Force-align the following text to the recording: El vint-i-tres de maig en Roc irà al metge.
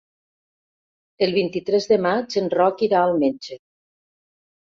El 1.27 1.33
vint-i-tres 1.35 1.85
de 1.91 1.99
maig 2.07 2.39
en 2.43 2.49
Roc 2.55 2.81
irà 2.89 3.03
al 3.09 3.15
metge. 3.27 3.61